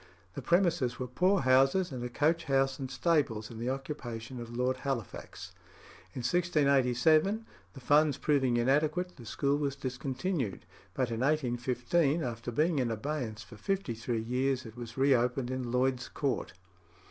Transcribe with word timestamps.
The 0.33 0.41
premises 0.41 0.97
were 0.97 1.05
poor 1.05 1.41
houses, 1.41 1.91
and 1.91 2.03
a 2.03 2.09
coach 2.09 2.45
house 2.45 2.79
and 2.79 2.89
stables 2.89 3.51
in 3.51 3.59
the 3.59 3.69
occupation 3.69 4.41
of 4.41 4.49
Lord 4.57 4.77
Halifax. 4.77 5.51
In 6.15 6.21
1687, 6.23 7.45
the 7.73 7.79
funds 7.79 8.17
proving 8.17 8.57
inadequate, 8.57 9.17
the 9.17 9.27
school 9.27 9.57
was 9.59 9.75
discontinued; 9.75 10.65
but 10.95 11.11
in 11.11 11.19
1815, 11.19 12.23
after 12.23 12.49
being 12.51 12.79
in 12.79 12.89
abeyance 12.89 13.43
for 13.43 13.57
fifty 13.57 13.93
three 13.93 14.23
years, 14.23 14.65
it 14.65 14.75
was 14.75 14.97
re 14.97 15.13
opened 15.13 15.51
in 15.51 15.71
Lloyd's 15.71 16.07
Court. 16.09 16.53